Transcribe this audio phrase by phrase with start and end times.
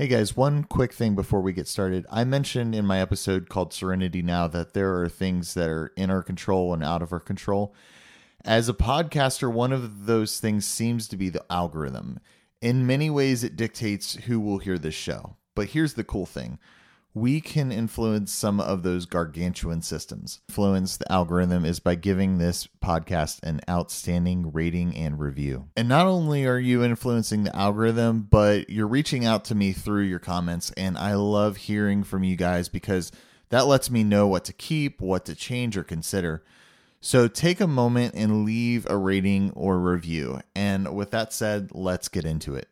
[0.00, 2.06] Hey guys, one quick thing before we get started.
[2.10, 6.08] I mentioned in my episode called Serenity Now that there are things that are in
[6.08, 7.74] our control and out of our control.
[8.42, 12.18] As a podcaster, one of those things seems to be the algorithm.
[12.62, 15.36] In many ways, it dictates who will hear this show.
[15.54, 16.58] But here's the cool thing
[17.14, 20.40] we can influence some of those gargantuan systems.
[20.48, 25.68] Influence the algorithm is by giving this podcast an outstanding rating and review.
[25.76, 30.04] And not only are you influencing the algorithm, but you're reaching out to me through
[30.04, 30.70] your comments.
[30.76, 33.10] And I love hearing from you guys because
[33.48, 36.44] that lets me know what to keep, what to change or consider.
[37.00, 40.40] So take a moment and leave a rating or review.
[40.54, 42.68] And with that said, let's get into it.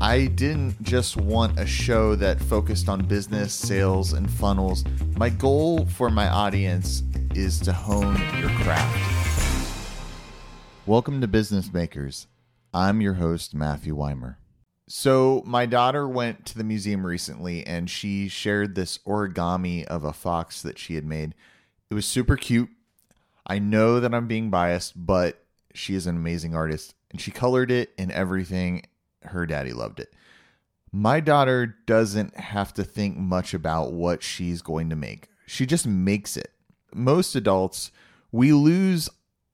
[0.00, 4.84] I didn't just want a show that focused on business, sales, and funnels.
[5.16, 7.02] My goal for my audience
[7.34, 9.72] is to hone your craft.
[10.84, 12.26] Welcome to Business Makers.
[12.74, 14.38] I'm your host, Matthew Weimer.
[14.86, 20.12] So, my daughter went to the museum recently and she shared this origami of a
[20.12, 21.34] fox that she had made.
[21.90, 22.68] It was super cute.
[23.46, 27.70] I know that I'm being biased, but she is an amazing artist and she colored
[27.70, 28.82] it and everything
[29.28, 30.12] her daddy loved it.
[30.92, 35.28] My daughter doesn't have to think much about what she's going to make.
[35.46, 36.52] She just makes it.
[36.94, 37.90] Most adults,
[38.32, 39.10] we lose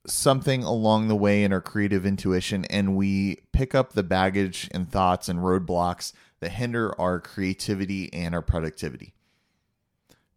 [0.07, 4.91] something along the way in our creative intuition and we pick up the baggage and
[4.91, 9.15] thoughts and roadblocks that hinder our creativity and our productivity.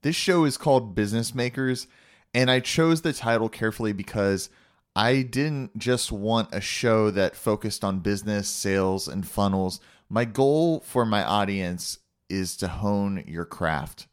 [0.04, 1.88] This show is called Business Makers,
[2.32, 4.50] and I chose the title carefully because
[4.96, 9.82] I didn't just want a show that focused on business, sales, and funnels.
[10.10, 14.08] My goal for my audience is to hone your craft.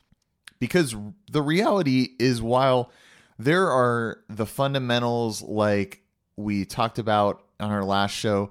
[0.58, 0.96] Because
[1.30, 2.90] the reality is, while
[3.38, 6.02] there are the fundamentals like
[6.36, 8.50] we talked about on our last show,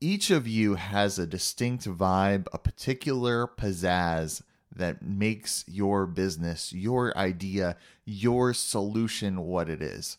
[0.00, 4.42] each of you has a distinct vibe, a particular pizzazz
[4.74, 10.18] that makes your business, your idea, your solution what it is.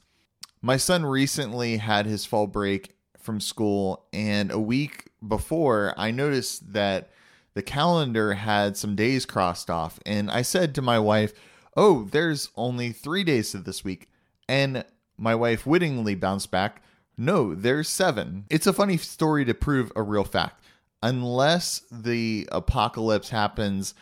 [0.66, 6.74] My son recently had his fall break from school, and a week before, I noticed
[6.74, 7.12] that
[7.54, 10.00] the calendar had some days crossed off.
[10.08, 11.34] And I said to my wife,
[11.78, 14.10] Oh, there's only three days to this week.
[14.50, 14.84] And
[15.20, 16.82] my wife wittingly bounced back,
[17.16, 18.46] No, there's seven.
[18.50, 20.64] It's a funny story to prove a real fact.
[21.04, 23.94] Unless the apocalypse happens,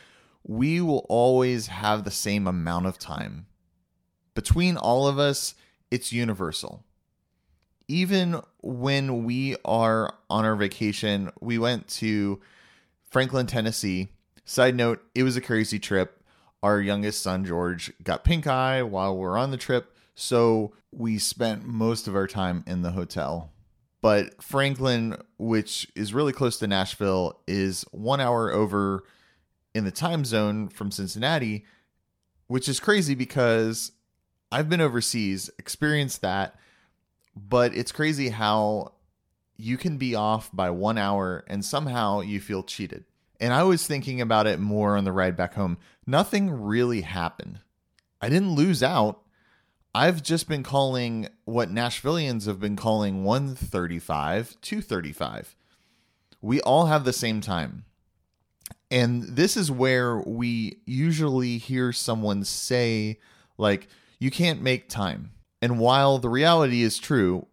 [0.47, 3.47] we will always have the same amount of time.
[4.33, 5.55] Between all of us,
[5.93, 6.83] it's universal.
[7.87, 12.41] Even when we are on our vacation, we went to
[13.11, 14.09] Franklin, Tennessee.
[14.43, 16.19] Side note, it was a crazy trip.
[16.63, 19.95] Our youngest son, George, got pink eye while we are on the trip.
[20.15, 23.51] So we spent most of our time in the hotel.
[24.01, 29.03] But Franklin, which is really close to Nashville, is one hour over
[29.75, 31.65] in the time zone from Cincinnati,
[32.47, 33.91] which is crazy because
[34.53, 36.55] I've been overseas, experienced that,
[37.35, 38.93] but it's crazy how
[39.57, 43.05] you can be off by one hour and somehow you feel cheated.
[43.39, 45.79] And I was thinking about it more on the ride back home.
[46.05, 47.61] Nothing really happened.
[48.21, 49.23] I didn't lose out.
[49.95, 55.55] I've just been calling what Nashvillians have been calling 135 235.
[56.41, 57.85] We all have the same time.
[58.91, 63.19] And this is where we usually hear someone say,
[63.57, 63.87] like,
[64.23, 65.31] you can't make time.
[65.61, 67.45] And while the reality is true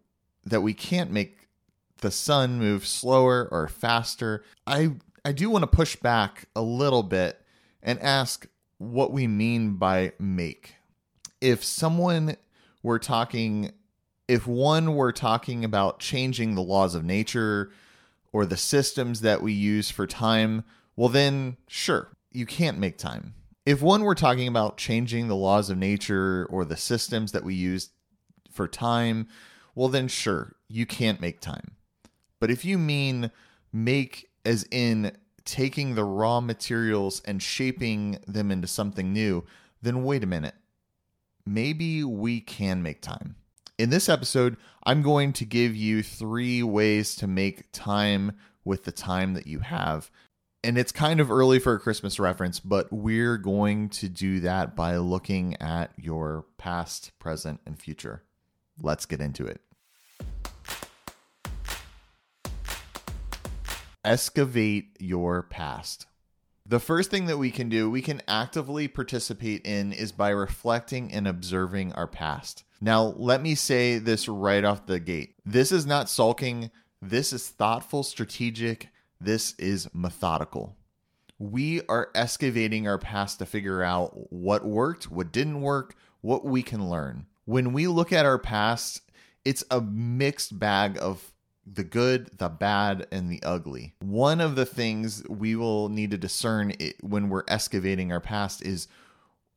[0.45, 1.49] that we can't make
[1.97, 4.93] the sun move slower or faster, I
[5.25, 7.41] I do want to push back a little bit
[7.83, 10.75] and ask what we mean by make.
[11.41, 12.37] If someone
[12.81, 13.73] were talking
[14.29, 17.69] if one were talking about changing the laws of nature
[18.31, 20.63] or the systems that we use for time,
[20.95, 23.33] well then sure, you can't make time
[23.71, 27.53] if one were talking about changing the laws of nature or the systems that we
[27.53, 27.91] use
[28.51, 29.29] for time,
[29.75, 31.77] well, then sure, you can't make time.
[32.41, 33.31] But if you mean
[33.71, 35.15] make as in
[35.45, 39.45] taking the raw materials and shaping them into something new,
[39.81, 40.55] then wait a minute.
[41.45, 43.35] Maybe we can make time.
[43.77, 48.33] In this episode, I'm going to give you three ways to make time
[48.65, 50.11] with the time that you have
[50.63, 54.75] and it's kind of early for a Christmas reference, but we're going to do that
[54.75, 58.23] by looking at your past, present, and future.
[58.79, 59.61] Let's get into it.
[64.03, 66.05] Excavate your past.
[66.65, 71.11] The first thing that we can do, we can actively participate in, is by reflecting
[71.11, 72.63] and observing our past.
[72.79, 75.35] Now, let me say this right off the gate.
[75.43, 76.71] This is not sulking,
[77.01, 78.89] this is thoughtful, strategic,
[79.23, 80.75] this is methodical.
[81.37, 86.63] We are excavating our past to figure out what worked, what didn't work, what we
[86.63, 87.25] can learn.
[87.45, 89.01] When we look at our past,
[89.45, 91.31] it's a mixed bag of
[91.65, 93.93] the good, the bad, and the ugly.
[93.99, 98.87] One of the things we will need to discern when we're excavating our past is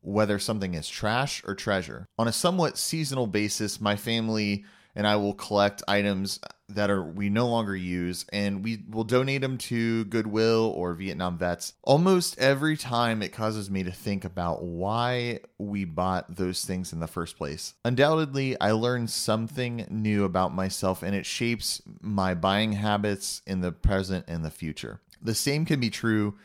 [0.01, 2.07] whether something is trash or treasure.
[2.19, 4.65] On a somewhat seasonal basis, my family
[4.95, 9.43] and I will collect items that are we no longer use and we will donate
[9.43, 11.75] them to Goodwill or Vietnam Vets.
[11.83, 17.01] Almost every time it causes me to think about why we bought those things in
[17.01, 17.75] the first place.
[17.85, 23.73] Undoubtedly, I learned something new about myself and it shapes my buying habits in the
[23.73, 25.01] present and the future.
[25.21, 26.37] The same can be true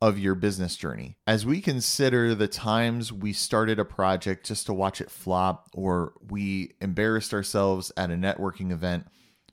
[0.00, 1.16] of your business journey.
[1.28, 6.14] As we consider the times we started a project just to watch it flop or
[6.28, 9.06] we embarrassed ourselves at a networking event,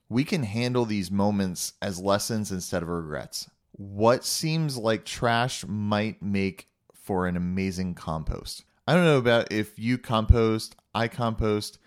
[0.10, 3.50] we can handle these moments as lessons instead of regrets.
[3.72, 8.66] What seems like trash might make for an amazing compost.
[8.88, 11.78] I don't know about if you compost, I compost.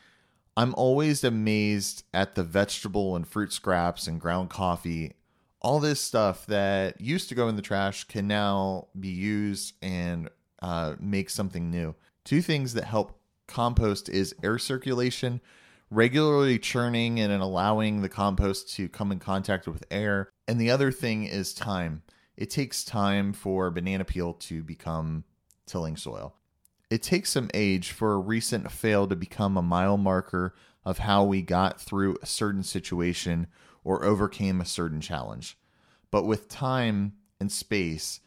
[0.56, 5.14] I'm always amazed at the vegetable and fruit scraps and ground coffee
[5.62, 10.28] all this stuff that used to go in the trash can now be used and
[10.60, 11.94] uh, make something new.
[12.24, 15.40] Two things that help compost is air circulation,
[15.92, 20.30] regularly churning and allowing the compost to come in contact with air.
[20.48, 22.02] And the other thing is time.
[22.34, 25.24] It takes time for banana peel to become
[25.66, 26.34] tilling soil.
[26.88, 30.54] It takes some age for a recent fail to become a mile marker
[30.84, 33.46] of how we got through a certain situation
[33.84, 35.58] or overcame a certain challenge.
[36.10, 38.20] But with time and space,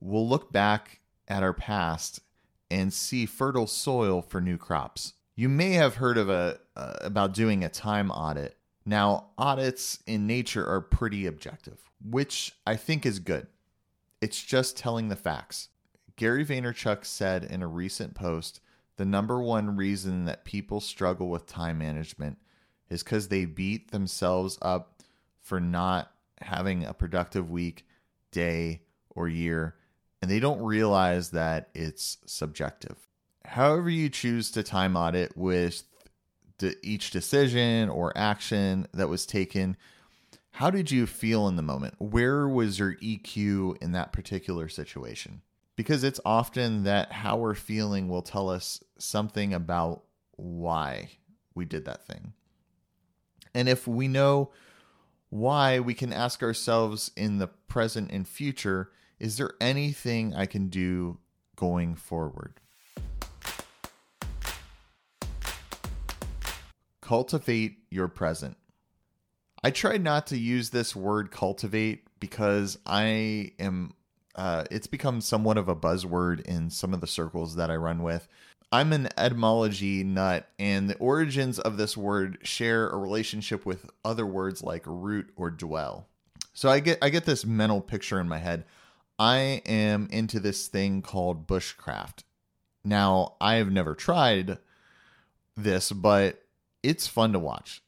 [0.00, 2.20] we'll look back at our past
[2.68, 5.14] and see fertile soil for new crops.
[5.36, 8.56] You may have heard of a uh, about doing a time audit.
[8.84, 13.46] Now, audits in nature are pretty objective, which I think is good.
[14.20, 15.68] It's just telling the facts.
[16.16, 18.60] Gary Vaynerchuk said in a recent post,
[18.96, 22.38] the number one reason that people struggle with time management
[22.90, 25.02] is cuz they beat themselves up
[25.40, 27.86] for not having a productive week,
[28.30, 29.76] day, or year,
[30.20, 33.08] and they don't realize that it's subjective.
[33.44, 35.84] However, you choose to time audit with
[36.82, 39.76] each decision or action that was taken,
[40.52, 41.94] how did you feel in the moment?
[41.98, 45.42] Where was your EQ in that particular situation?
[45.76, 50.02] Because it's often that how we're feeling will tell us something about
[50.36, 51.10] why
[51.54, 52.34] we did that thing.
[53.54, 54.50] And if we know
[55.30, 60.66] why we can ask ourselves in the present and future is there anything I can
[60.66, 61.18] do
[61.54, 62.60] going forward?
[67.12, 68.56] Cultivate your present.
[69.62, 73.92] I try not to use this word cultivate because I am,
[74.34, 78.02] uh, it's become somewhat of a buzzword in some of the circles that I run
[78.02, 78.28] with.
[78.72, 84.24] I'm an etymology nut, and the origins of this word share a relationship with other
[84.24, 86.06] words like root or dwell.
[86.54, 88.64] So I get I get this mental picture in my head.
[89.18, 92.22] I am into this thing called bushcraft.
[92.86, 94.56] Now, I have never tried
[95.54, 96.41] this, but
[96.82, 97.82] it's fun to watch.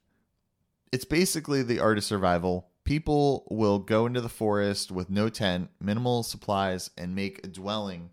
[0.92, 2.68] It's basically the art of survival.
[2.84, 8.10] People will go into the forest with no tent, minimal supplies, and make a dwelling,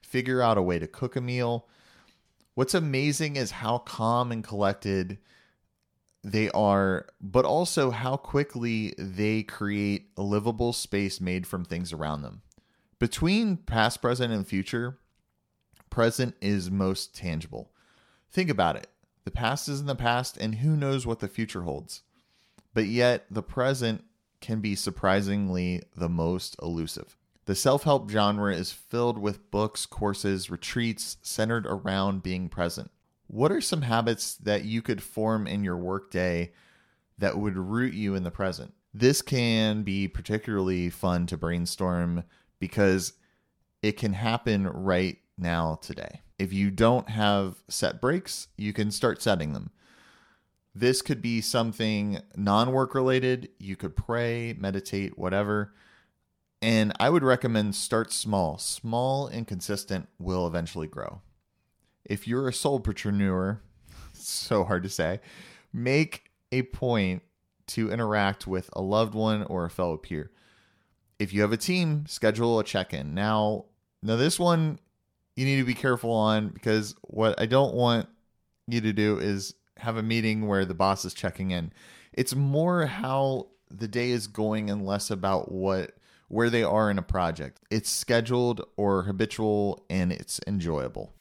[0.00, 1.66] figure out a way to cook a meal,
[2.60, 5.16] What's amazing is how calm and collected
[6.22, 12.20] they are, but also how quickly they create a livable space made from things around
[12.20, 12.42] them.
[12.98, 14.98] Between past, present, and future,
[15.88, 17.70] present is most tangible.
[18.30, 18.88] Think about it.
[19.24, 22.02] The past is in the past, and who knows what the future holds.
[22.72, 24.04] But yet, the present
[24.40, 27.16] can be surprisingly the most elusive.
[27.46, 32.90] The self help genre is filled with books, courses, retreats centered around being present.
[33.26, 36.52] What are some habits that you could form in your workday
[37.18, 38.74] that would root you in the present?
[38.92, 42.24] This can be particularly fun to brainstorm
[42.58, 43.12] because
[43.82, 46.20] it can happen right now today.
[46.40, 49.72] If you don't have set breaks, you can start setting them.
[50.74, 53.50] This could be something non work related.
[53.58, 55.74] You could pray, meditate, whatever.
[56.62, 58.56] And I would recommend start small.
[58.56, 61.20] Small and consistent will eventually grow.
[62.06, 63.58] If you're a solopreneur,
[64.14, 65.20] so hard to say,
[65.74, 67.20] make a point
[67.66, 70.30] to interact with a loved one or a fellow peer.
[71.18, 73.12] If you have a team, schedule a check-in.
[73.12, 73.66] Now,
[74.02, 74.78] now this one
[75.40, 78.06] you need to be careful on because what I don't want
[78.66, 81.72] you to do is have a meeting where the boss is checking in.
[82.12, 85.92] It's more how the day is going and less about what
[86.28, 87.58] where they are in a project.
[87.70, 91.14] It's scheduled or habitual and it's enjoyable.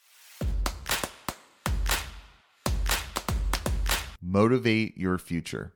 [4.21, 5.71] Motivate your future.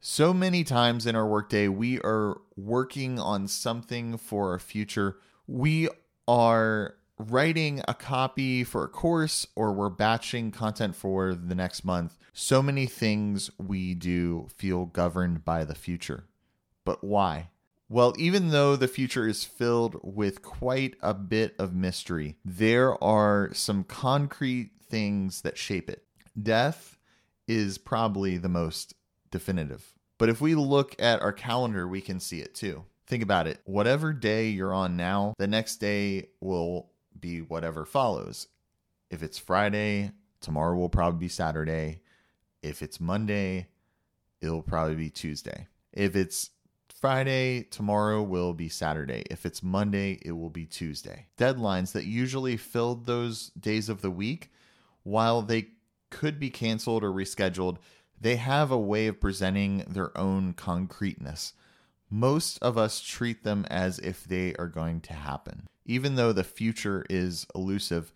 [0.00, 5.18] So many times in our workday, we are working on something for our future.
[5.46, 5.90] We
[6.26, 6.96] are
[7.30, 12.16] writing a copy for a course or we're batching content for the next month.
[12.32, 16.24] So many things we do feel governed by the future.
[16.84, 17.50] But why?
[17.88, 23.50] Well, even though the future is filled with quite a bit of mystery, there are
[23.52, 26.04] some concrete things that shape it.
[26.40, 26.98] Death
[27.46, 28.94] is probably the most
[29.30, 29.92] definitive.
[30.16, 32.84] But if we look at our calendar, we can see it too.
[33.06, 33.60] Think about it.
[33.64, 36.91] Whatever day you're on now, the next day will
[37.22, 38.48] be whatever follows.
[39.08, 40.10] If it's Friday,
[40.42, 42.02] tomorrow will probably be Saturday.
[42.62, 43.68] If it's Monday,
[44.42, 45.68] it'll probably be Tuesday.
[45.94, 46.50] If it's
[46.94, 49.24] Friday, tomorrow will be Saturday.
[49.30, 51.26] If it's Monday, it will be Tuesday.
[51.38, 54.52] Deadlines that usually filled those days of the week,
[55.02, 55.68] while they
[56.10, 57.78] could be canceled or rescheduled,
[58.20, 61.54] they have a way of presenting their own concreteness.
[62.14, 65.66] Most of us treat them as if they are going to happen.
[65.86, 68.12] Even though the future is elusive,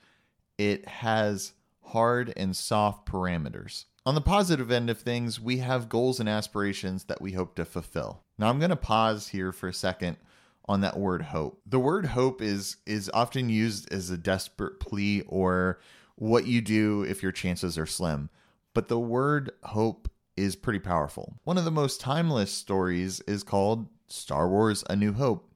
[0.59, 3.87] it has hard and soft parameters.
[4.05, 7.65] On the positive end of things, we have goals and aspirations that we hope to
[7.65, 8.23] fulfill.
[8.37, 10.19] Now I'm going to pause here for a second
[10.67, 11.63] on that word hope.
[11.65, 15.81] The word hope is is often used as a desperate plea or
[16.17, 18.29] what you do if your chances are slim.
[18.75, 21.35] But the word hope is pretty powerful.
[21.45, 25.51] One of the most timeless stories is called Star Wars A New Hope.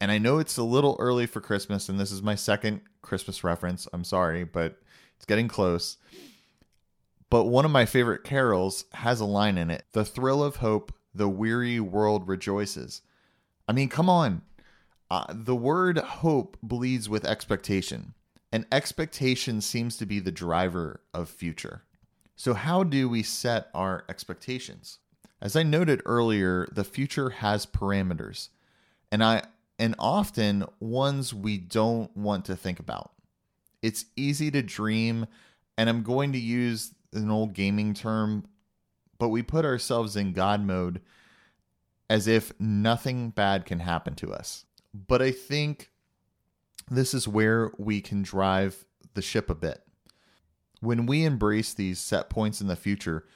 [0.00, 3.42] And I know it's a little early for Christmas, and this is my second Christmas
[3.42, 3.88] reference.
[3.92, 4.78] I'm sorry, but
[5.16, 5.96] it's getting close.
[7.30, 10.92] But one of my favorite carols has a line in it The thrill of hope,
[11.14, 13.02] the weary world rejoices.
[13.66, 14.42] I mean, come on.
[15.10, 18.14] Uh, the word hope bleeds with expectation,
[18.52, 21.82] and expectation seems to be the driver of future.
[22.36, 24.98] So, how do we set our expectations?
[25.40, 28.50] As I noted earlier, the future has parameters,
[29.10, 29.42] and I
[29.78, 33.12] and often ones we don't want to think about.
[33.82, 35.26] It's easy to dream,
[35.76, 38.46] and I'm going to use an old gaming term,
[39.18, 41.00] but we put ourselves in God mode
[42.08, 44.64] as if nothing bad can happen to us.
[44.94, 45.90] But I think
[46.90, 49.82] this is where we can drive the ship a bit.
[50.86, 53.26] When we embrace these set points in the future,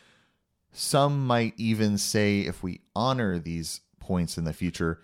[0.71, 5.03] some might even say if we honor these points in the future,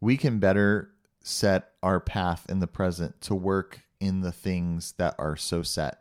[0.00, 5.14] we can better set our path in the present to work in the things that
[5.18, 5.98] are so set.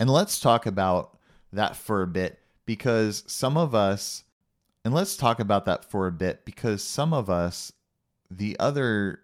[0.00, 1.16] And let's talk about
[1.52, 4.24] that for a bit because some of us,
[4.84, 7.72] and let's talk about that for a bit because some of us,
[8.28, 9.20] the other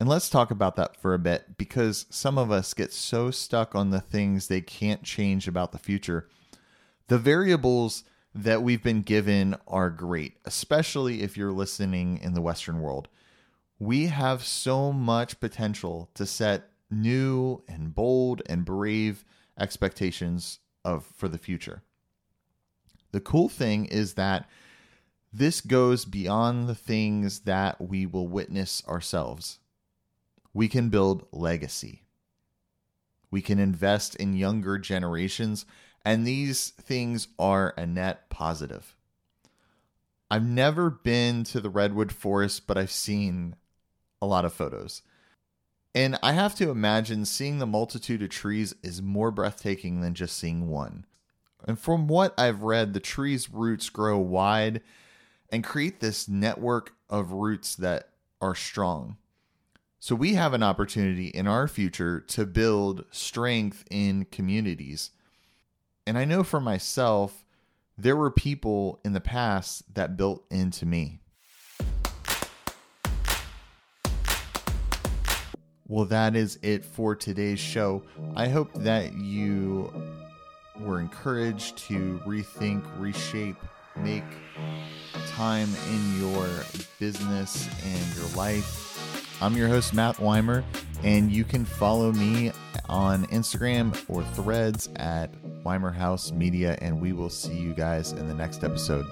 [0.00, 3.74] and let's talk about that for a bit because some of us get so stuck
[3.74, 6.26] on the things they can't change about the future.
[7.08, 8.04] The variables
[8.34, 13.08] that we've been given are great, especially if you're listening in the Western world.
[13.78, 19.24] We have so much potential to set new and bold and brave
[19.58, 21.82] expectations of for the future.
[23.12, 24.48] The cool thing is that
[25.30, 29.59] this goes beyond the things that we will witness ourselves
[30.52, 32.02] we can build legacy.
[33.30, 35.64] We can invest in younger generations,
[36.04, 38.96] and these things are a net positive.
[40.30, 43.56] I've never been to the Redwood Forest, but I've seen
[44.22, 45.02] a lot of photos.
[45.94, 50.36] And I have to imagine seeing the multitude of trees is more breathtaking than just
[50.36, 51.04] seeing one.
[51.66, 54.82] And from what I've read, the tree's roots grow wide
[55.50, 59.16] and create this network of roots that are strong.
[60.02, 65.10] So we have an opportunity in our future to build strength in communities.
[66.06, 67.44] And I know for myself,
[67.98, 71.20] there were people in the past that built into me.
[75.86, 78.02] Well, that is it for today's show.
[78.34, 79.92] I hope that you
[80.78, 83.62] were encouraged to rethink, reshape,
[83.96, 84.24] make
[85.32, 86.48] time in your
[86.98, 88.89] business and your life
[89.42, 90.62] I'm your host, Matt Weimer,
[91.02, 92.52] and you can follow me
[92.90, 95.30] on Instagram or threads at
[95.64, 99.06] Weimer House Media, and we will see you guys in the next episode.